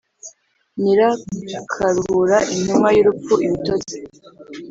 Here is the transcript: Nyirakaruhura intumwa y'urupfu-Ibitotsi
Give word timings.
Nyirakaruhura 0.81 2.37
intumwa 2.53 2.89
y'urupfu-Ibitotsi 2.95 3.97